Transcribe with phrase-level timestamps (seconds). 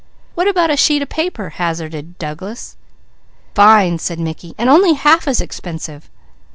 [0.33, 2.75] "What about a sheet of paper?" hazarded Douglas.
[3.53, 6.09] "Fine!" said Mickey, "and only half as expensive."